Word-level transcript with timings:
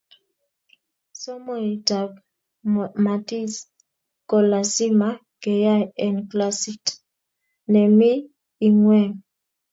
somoitab 1.21 2.09
matis 3.03 3.53
ko 4.29 4.37
lasima 4.51 5.09
keyai 5.41 5.83
en 6.05 6.15
klasit 6.29 6.83
nemii 7.71 8.19
ingweng 8.67 9.13